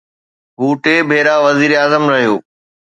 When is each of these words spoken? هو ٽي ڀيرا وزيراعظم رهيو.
هو 0.59 0.67
ٽي 0.83 0.93
ڀيرا 1.09 1.35
وزيراعظم 1.45 2.03
رهيو. 2.13 2.35